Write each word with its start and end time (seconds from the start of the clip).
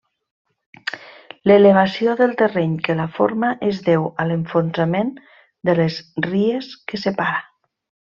L'elevació 1.51 2.15
del 2.21 2.33
terreny 2.39 2.73
que 2.89 2.97
la 3.03 3.07
forma 3.19 3.53
es 3.69 3.83
deu 3.91 4.09
a 4.23 4.27
l'enfonsament 4.33 5.15
de 5.71 5.81
les 5.83 6.03
ries 6.31 6.75
que 6.91 7.05
separa. 7.09 7.43